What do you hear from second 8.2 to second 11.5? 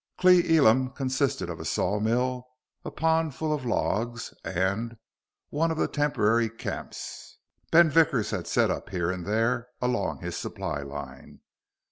had set up here and there along his supply line.